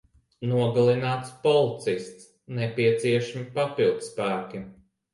[0.53, 2.27] Nogalināts policists.
[2.63, 4.69] Nepieciešami papildspēki.